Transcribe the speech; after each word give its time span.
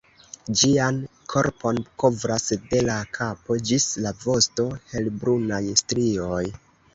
Ĝian 0.59 0.95
korpon 1.33 1.81
kovras 2.03 2.47
de 2.71 2.79
la 2.87 2.95
kapo 3.19 3.59
ĝis 3.71 3.85
la 4.07 4.15
vosto 4.25 4.67
helbrunaj 4.95 5.63
strioj. 5.85 6.43